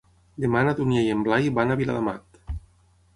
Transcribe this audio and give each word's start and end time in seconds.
Demà 0.45 0.61
na 0.67 0.71
Dúnia 0.79 1.03
i 1.07 1.11
en 1.15 1.21
Blai 1.27 1.51
van 1.57 1.73
a 1.73 1.77
Viladamat. 1.83 2.41